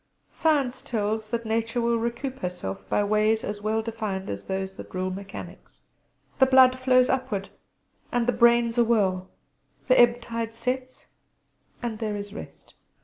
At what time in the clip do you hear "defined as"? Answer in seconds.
3.83-4.47